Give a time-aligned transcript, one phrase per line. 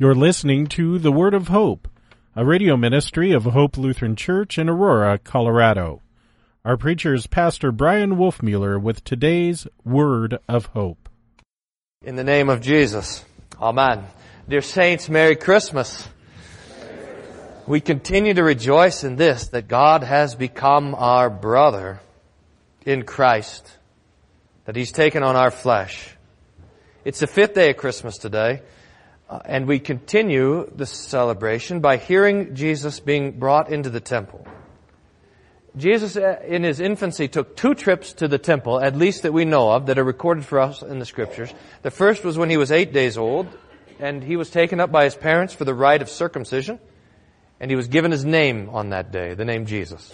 [0.00, 1.88] You're listening to The Word of Hope,
[2.36, 6.02] a radio ministry of Hope Lutheran Church in Aurora, Colorado.
[6.64, 11.08] Our preacher is Pastor Bryan Wolfmueller with today's Word of Hope.
[12.04, 13.24] In the name of Jesus.
[13.60, 14.04] Amen.
[14.48, 16.08] Dear Saints, Merry Christmas.
[17.66, 21.98] We continue to rejoice in this, that God has become our brother
[22.86, 23.68] in Christ,
[24.64, 26.08] that He's taken on our flesh.
[27.04, 28.62] It's the fifth day of Christmas today,
[29.28, 34.46] uh, and we continue the celebration by hearing Jesus being brought into the temple.
[35.76, 39.44] Jesus, uh, in his infancy, took two trips to the temple, at least that we
[39.44, 41.52] know of, that are recorded for us in the scriptures.
[41.82, 43.46] The first was when he was eight days old,
[44.00, 46.78] and he was taken up by his parents for the rite of circumcision,
[47.60, 50.12] and he was given his name on that day, the name Jesus,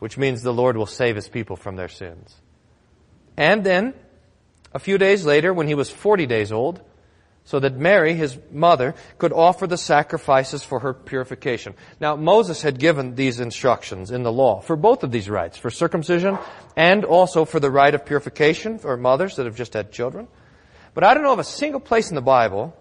[0.00, 2.34] which means the Lord will save his people from their sins.
[3.36, 3.94] And then,
[4.72, 6.82] a few days later, when he was 40 days old,
[7.44, 11.74] so that Mary, his mother, could offer the sacrifices for her purification.
[12.00, 15.70] Now, Moses had given these instructions in the law for both of these rites, for
[15.70, 16.38] circumcision
[16.74, 20.26] and also for the rite of purification for mothers that have just had children.
[20.94, 22.74] But I don't know of a single place in the Bible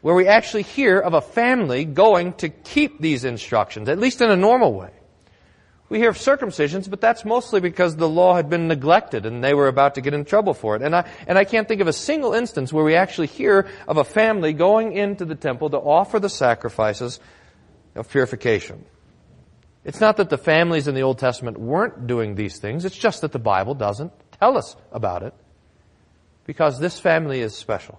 [0.00, 4.30] where we actually hear of a family going to keep these instructions, at least in
[4.30, 4.90] a normal way.
[5.90, 9.54] We hear of circumcisions, but that's mostly because the law had been neglected and they
[9.54, 10.82] were about to get in trouble for it.
[10.82, 13.96] And I, and I can't think of a single instance where we actually hear of
[13.96, 17.18] a family going into the temple to offer the sacrifices
[17.96, 18.84] of purification.
[19.84, 23.22] It's not that the families in the Old Testament weren't doing these things, it's just
[23.22, 25.34] that the Bible doesn't tell us about it
[26.46, 27.98] because this family is special.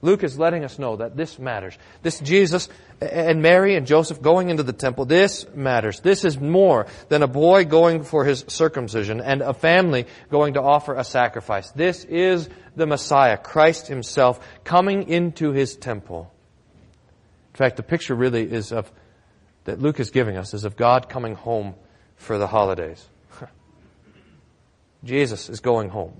[0.00, 1.76] Luke is letting us know that this matters.
[2.02, 2.68] This Jesus
[3.00, 5.98] and Mary and Joseph going into the temple, this matters.
[6.00, 10.62] This is more than a boy going for his circumcision and a family going to
[10.62, 11.72] offer a sacrifice.
[11.72, 16.32] This is the Messiah, Christ himself, coming into his temple.
[17.54, 18.90] In fact, the picture really is of,
[19.64, 21.74] that Luke is giving us, is of God coming home
[22.14, 23.04] for the holidays.
[25.04, 26.14] Jesus is going home.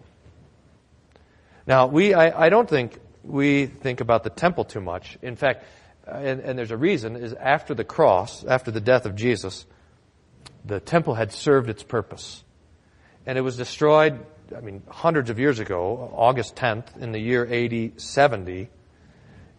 [1.65, 5.19] Now, we, I, I don't think we think about the temple too much.
[5.23, 5.65] In fact,
[6.07, 9.67] uh, and, and, there's a reason, is after the cross, after the death of Jesus,
[10.65, 12.43] the temple had served its purpose.
[13.27, 14.25] And it was destroyed,
[14.57, 18.71] I mean, hundreds of years ago, August 10th, in the year AD 70.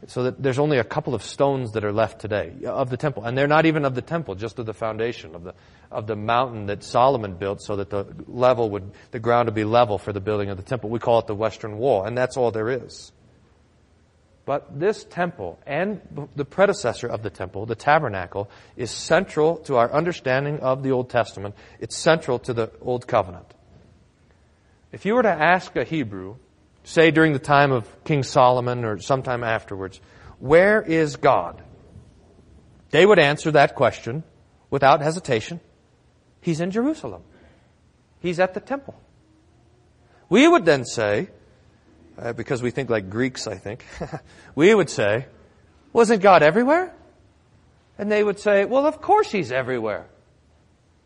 [0.08, 2.98] So that there's only a couple of stones that are left today uh, of the
[2.98, 3.26] temple.
[3.26, 5.54] And they're not even of the temple, just of the foundation, of the,
[5.92, 9.66] of the mountain that Solomon built so that the level would, the ground would be
[9.66, 10.90] level for the building of the temple.
[10.90, 12.06] We call it the Western Wall.
[12.06, 13.12] And that's all there is.
[14.50, 16.02] But this temple and
[16.36, 21.12] the predecessor of the temple, the tabernacle, is central to our understanding of the Old
[21.12, 21.54] Testament.
[21.80, 23.46] It's central to the Old Covenant.
[24.92, 26.38] If you were to ask a Hebrew,
[26.84, 30.02] say during the time of King Solomon or sometime afterwards,
[30.40, 31.62] where is God?
[32.90, 34.24] They would answer that question
[34.72, 35.60] without hesitation.
[36.42, 37.22] He's in Jerusalem.
[38.20, 39.00] He's at the temple.
[40.28, 41.30] We would then say,
[42.22, 43.86] uh, because we think like Greeks, I think,
[44.56, 45.26] we would say,
[45.94, 46.94] wasn't God everywhere?
[47.98, 50.08] And they would say, well, of course he's everywhere.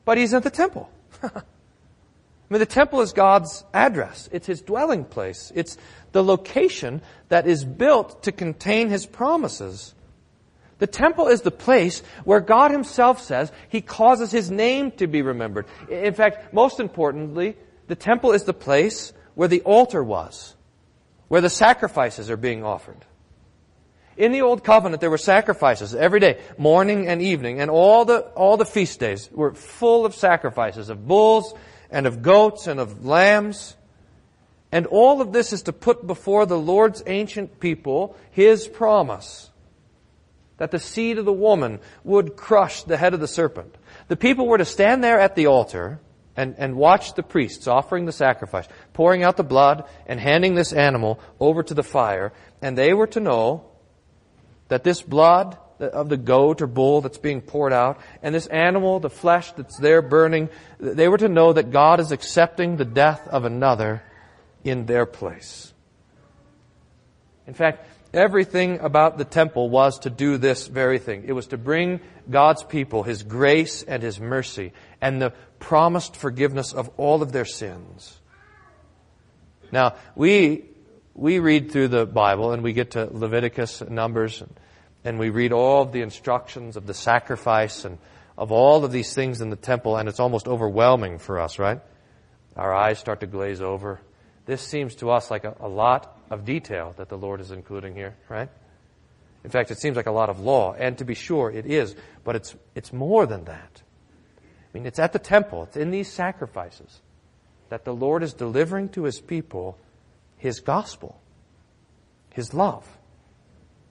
[0.06, 0.90] But he's at the temple.
[1.23, 1.29] I
[2.50, 4.29] mean, the temple is God's address.
[4.31, 5.52] It's his dwelling place.
[5.56, 5.78] It's
[6.12, 9.96] the location that is built to contain his promises.
[10.78, 15.22] The temple is the place where God himself says he causes his name to be
[15.22, 15.66] remembered.
[15.90, 17.56] In fact, most importantly,
[17.88, 20.56] the temple is the place where the altar was
[21.34, 23.04] where the sacrifices are being offered.
[24.18, 28.20] In the Old Covenant, there were sacrifices every day, morning and evening, and all the,
[28.36, 31.56] all the feast days were full of sacrifices of bulls
[31.90, 33.76] and of goats and of lambs.
[34.72, 39.50] And all of this is to put before the Lord's ancient people His promise
[40.58, 43.74] that the seed of the woman would crush the head of the serpent.
[44.08, 46.00] The people were to stand there at the altar
[46.36, 50.74] and, and watch the priests offering the sacrifice, pouring out the blood and handing this
[50.74, 52.34] animal over to the fire.
[52.62, 53.66] And they were to know
[54.70, 59.00] that this blood of the goat or bull that's being poured out and this animal,
[59.00, 60.50] the flesh that's there burning,
[60.80, 64.03] they were to know that God is accepting the death of another
[64.64, 65.74] in their place.
[67.46, 71.26] In fact, everything about the temple was to do this very thing.
[71.28, 74.72] It was to bring God's people His grace and His mercy
[75.03, 78.17] and the promised forgiveness of all of their sins.
[79.70, 80.64] Now, we,
[81.14, 84.58] we read through the Bible and we get to Leviticus Numbers and,
[85.03, 87.97] and we read all of the instructions of the sacrifice and
[88.38, 91.82] of all of these things in the temple and it's almost overwhelming for us, right?
[92.55, 94.00] Our eyes start to glaze over.
[94.46, 97.94] This seems to us like a, a lot of detail that the Lord is including
[97.94, 98.50] here, right?
[99.44, 101.94] In fact, it seems like a lot of law, and to be sure, it is,
[102.23, 103.83] but it's, it's more than that.
[104.73, 107.02] I mean, it's at the temple, it's in these sacrifices
[107.70, 109.78] that the Lord is delivering to His people
[110.37, 111.20] His gospel,
[112.31, 112.87] His love,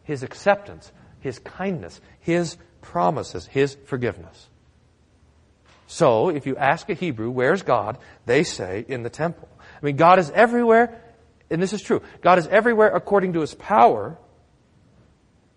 [0.02, 0.90] His acceptance,
[1.20, 4.48] His kindness, His promises, His forgiveness.
[5.86, 7.98] So, if you ask a Hebrew, where's God?
[8.26, 9.48] They say, in the temple.
[9.60, 11.00] I mean, God is everywhere,
[11.50, 12.02] and this is true.
[12.22, 14.16] God is everywhere according to His power,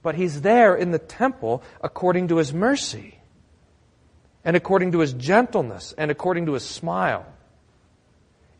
[0.04, 3.18] but He's there in the temple according to His mercy,
[4.45, 7.25] and according to His gentleness, and according to His smile.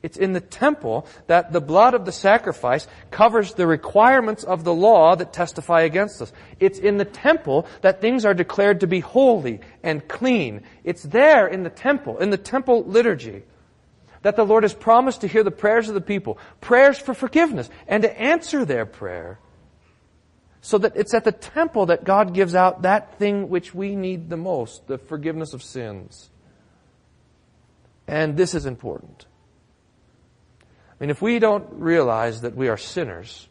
[0.06, 4.74] It's in the temple that the blood of the sacrifice covers the requirements of the
[4.74, 6.32] law that testify against us.
[6.60, 10.62] It's in the temple that things are declared to be holy and clean.
[10.84, 13.44] It's there in the temple, in the temple liturgy,
[14.22, 17.70] that the Lord has promised to hear the prayers of the people, prayers for forgiveness,
[17.88, 19.40] and to answer their prayer
[20.66, 24.32] so that it's at the temple that God gives out that thing which we need
[24.32, 26.32] the most, the forgiveness of sins.
[28.08, 29.28] And this is important.
[30.64, 30.64] I
[31.00, 33.48] mean, if we don't realize that we are sinners,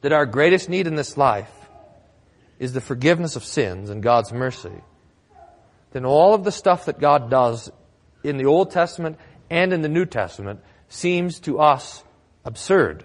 [0.00, 1.52] that our greatest need in this life
[2.58, 4.82] is the forgiveness of sins and God's mercy,
[5.92, 7.70] then all of the stuff that God does
[8.24, 9.16] in the Old Testament
[9.48, 10.58] and in the New Testament
[10.88, 12.02] seems to us
[12.44, 13.04] absurd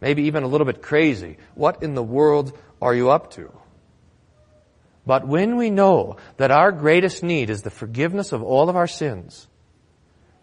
[0.00, 1.38] maybe even a little bit crazy.
[1.54, 3.52] What in the world are you up to?
[5.06, 8.88] But when we know that our greatest need is the forgiveness of all of our
[8.88, 9.46] sins,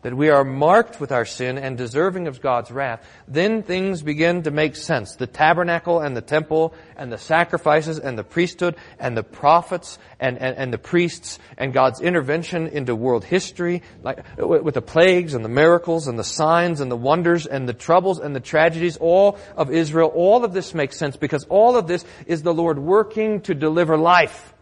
[0.03, 4.43] that we are marked with our sin and deserving of God's wrath, then things begin
[4.43, 5.15] to make sense.
[5.15, 10.37] The tabernacle and the temple and the sacrifices and the priesthood and the prophets and,
[10.37, 15.43] and, and the priests and God's intervention into world history, like with the plagues and
[15.43, 19.39] the miracles and the signs and the wonders and the troubles and the tragedies, all
[19.55, 23.41] of Israel, all of this makes sense because all of this is the Lord working
[23.41, 24.53] to deliver life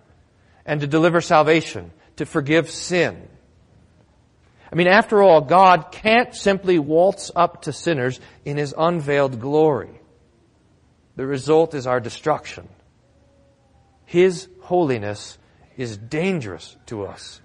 [0.66, 3.28] and to deliver salvation, to forgive sin.
[4.72, 10.00] I mean, after all, God can't simply waltz up to sinners in His unveiled glory.
[11.18, 12.70] The result is our destruction.
[14.06, 15.38] His holiness
[15.76, 17.42] is dangerous to us.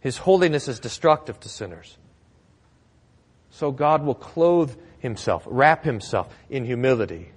[0.00, 1.96] His holiness is destructive to sinners.
[3.50, 7.32] So God will clothe Himself, wrap Himself in humility,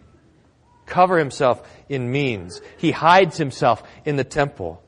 [0.85, 2.61] cover Himself in means.
[2.77, 4.83] He hides Himself in the temple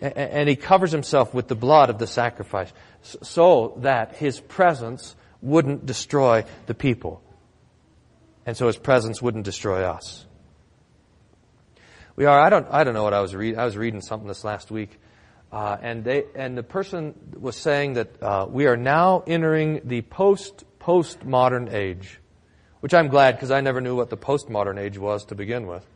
[0.00, 5.86] and he covers himself with the blood of the sacrifice so that his presence wouldn't
[5.86, 7.22] destroy the people.
[8.46, 10.26] And so his presence wouldn't destroy us.
[12.16, 13.58] We are, I don't, I don't know what I was reading.
[13.58, 14.98] I was reading something this last week.
[15.52, 20.02] Uh, and they, and the person was saying that uh, we are now entering the
[20.02, 22.20] post postmodern age,
[22.80, 25.86] which I'm glad because I never knew what the postmodern age was to begin with.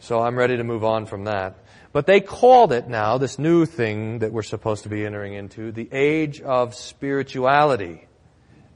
[0.00, 1.56] So I'm ready to move on from that.
[1.92, 5.72] But they called it now, this new thing that we're supposed to be entering into,
[5.72, 8.06] the age of spirituality.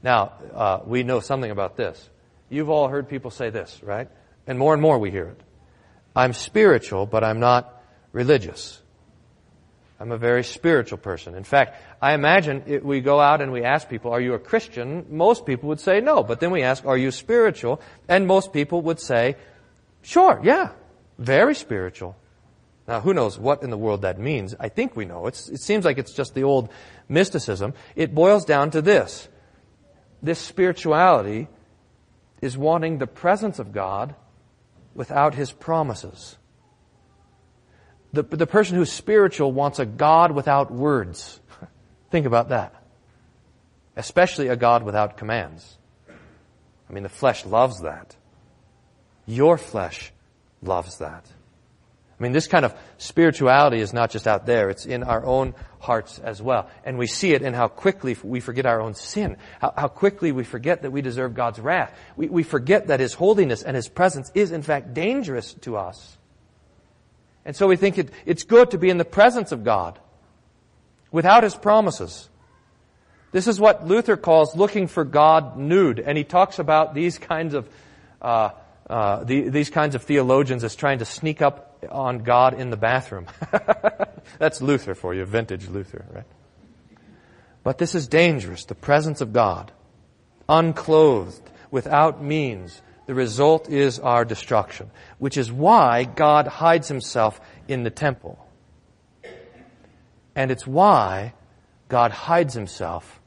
[0.03, 2.09] Now, uh, we know something about this.
[2.49, 4.07] You've all heard people say this, right?
[4.45, 5.41] And more and more we hear it.
[6.15, 7.81] I'm spiritual, but I'm not
[8.11, 8.79] religious.
[9.99, 11.33] I'm a very spiritual person.
[11.33, 14.39] In fact, I imagine if we go out and we ask people, are you a
[14.39, 15.07] Christian?
[15.09, 16.21] Most people would say no.
[16.21, 17.81] But then we ask, are you spiritual?
[18.07, 19.37] And most people would say,
[20.03, 20.71] sure, yeah,
[21.17, 22.15] very spiritual.
[22.87, 24.53] Now, who knows what in the world that means?
[24.59, 25.27] I think we know.
[25.27, 26.69] It's, it seems like it's just the old
[27.09, 27.73] mysticism.
[27.95, 29.27] It boils down to this.
[30.21, 31.47] This spirituality
[32.41, 34.15] is wanting the presence of God
[34.93, 36.37] without His promises.
[38.13, 41.39] The, the person who's spiritual wants a God without words.
[42.11, 42.73] Think about that.
[43.95, 45.77] Especially a God without commands.
[46.07, 48.15] I mean, the flesh loves that.
[49.25, 50.13] Your flesh
[50.67, 51.25] loves that.
[52.17, 55.53] I mean, this kind of spirituality is not just out there, it's in our own
[55.79, 56.69] hearts as well.
[56.85, 60.31] And we see it in how quickly we forget our own sin, how, how quickly
[60.31, 61.93] we forget that we deserve God's wrath.
[62.15, 66.17] We, we forget that His holiness and His presence is, in fact, dangerous to us.
[67.43, 69.99] And so we think it, it's good to be in the presence of God
[71.11, 72.29] without His promises.
[73.33, 77.53] This is what Luther calls looking for God nude, and he talks about these kinds
[77.53, 77.69] of
[78.21, 78.51] uh,
[78.89, 82.77] uh, the, these kinds of theologians as trying to sneak up on God in the
[82.77, 83.27] bathroom.
[84.39, 86.25] That's Luther for you, vintage Luther, right?
[87.63, 89.71] But this is dangerous, the presence of God,
[90.47, 92.81] unclothed, without means.
[93.07, 98.39] The result is our destruction, which is why God hides himself in the temple.
[100.35, 101.33] And it's why
[101.87, 103.19] God hides himself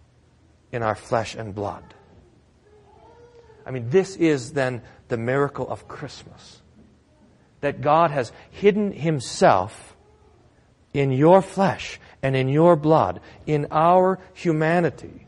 [0.72, 1.94] in our flesh and blood.
[3.68, 6.62] I mean, this is then the miracle of Christmas.
[7.60, 9.94] That God has hidden Himself
[10.94, 15.26] in your flesh and in your blood, in our humanity,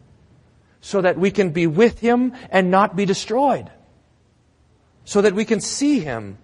[0.81, 3.71] so that we can be with Him and not be destroyed.
[5.05, 6.39] So that we can see Him.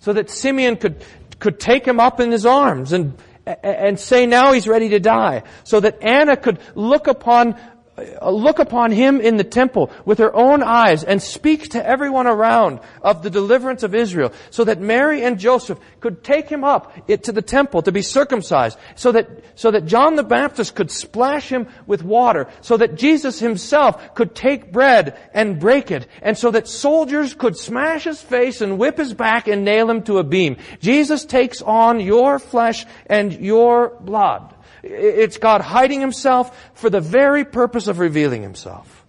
[0.00, 1.04] So that Simeon could,
[1.38, 5.44] could take Him up in his arms and, and say now he's ready to die.
[5.62, 7.56] So that Anna could look upon
[7.96, 12.26] Uh, look upon him in the temple with her own eyes and speak to everyone
[12.26, 17.06] around of the deliverance of Israel so that Mary and Joseph could take him up
[17.06, 21.48] to the temple to be circumcised so that, so that John the Baptist could splash
[21.48, 26.50] him with water so that Jesus himself could take bread and break it and so
[26.50, 30.24] that soldiers could smash his face and whip his back and nail him to a
[30.24, 30.56] beam.
[30.80, 34.52] Jesus takes on your flesh and your blood.
[34.82, 39.04] It's God hiding himself for the very purpose of revealing himself.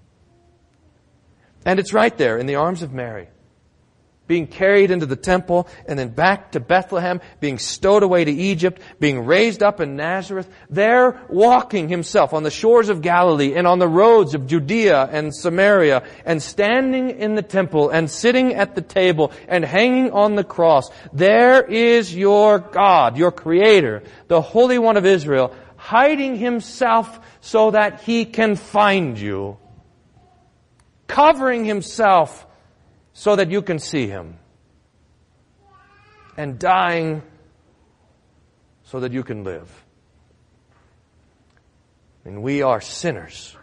[1.66, 3.28] And it's right there in the arms of Mary.
[4.28, 8.82] Being carried into the temple and then back to Bethlehem, being stowed away to Egypt,
[9.00, 13.80] being raised up in Nazareth, there walking himself on the shores of Galilee and on
[13.80, 18.82] the roads of Judea and Samaria and standing in the temple and sitting at the
[18.82, 20.90] table and hanging on the cross.
[21.14, 28.02] There is your God, your creator, the Holy One of Israel, hiding himself so that
[28.02, 29.58] he can find you,
[31.08, 32.47] covering himself
[33.18, 34.38] so that you can see him,
[36.38, 37.24] and dying
[38.84, 39.84] so that you can live.
[42.26, 43.58] And we are sinners.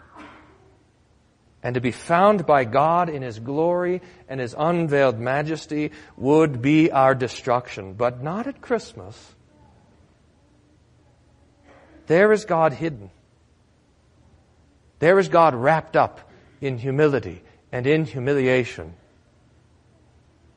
[1.62, 6.90] And to be found by God in His glory and His unveiled majesty would be
[6.90, 9.34] our destruction, but not at Christmas.
[12.08, 13.10] There is God hidden.
[14.98, 16.28] There is God wrapped up
[16.60, 18.94] in humility and in humiliation.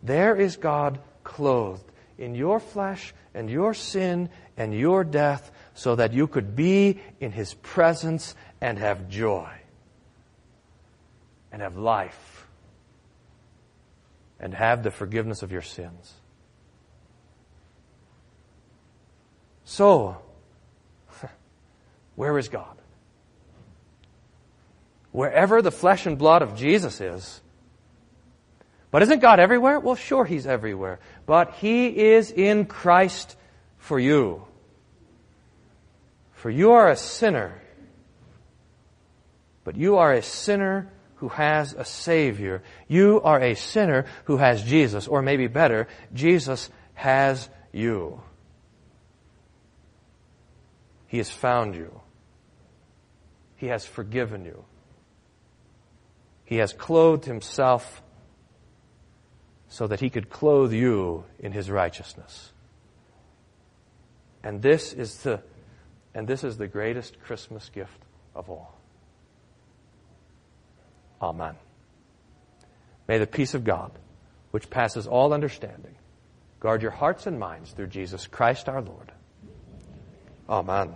[0.04, 1.84] There is God clothed
[2.18, 7.32] in your flesh and your sin and your death so that you could be in
[7.32, 9.51] His presence and have joy
[11.51, 12.48] and have life
[14.39, 16.13] and have the forgiveness of your sins.
[19.66, 20.18] So,
[22.16, 22.77] where is God?
[25.12, 27.42] Wherever the flesh and blood of Jesus is.
[28.89, 29.79] But isn't God everywhere?
[29.79, 31.00] Well, sure, He's everywhere.
[31.25, 33.36] But He is in Christ
[33.77, 34.46] for you.
[36.34, 37.62] For you are a sinner.
[39.63, 42.63] But you are a sinner who has a Savior.
[42.88, 45.08] You are a sinner who has Jesus.
[45.08, 48.22] Or maybe better, Jesus has you.
[51.08, 52.00] He has found you.
[53.58, 54.63] He has forgiven you.
[56.46, 58.01] He has clothed himself
[59.69, 62.51] so that he could clothe you in his righteousness.
[64.43, 65.41] And this is the
[66.13, 68.00] and this is the greatest Christmas gift
[68.33, 68.75] of all.
[71.21, 71.55] Amen.
[73.07, 73.91] May the peace of God,
[74.51, 75.95] which passes all understanding,
[76.59, 79.12] guard your hearts and minds through Jesus Christ our Lord.
[80.50, 80.95] Amen.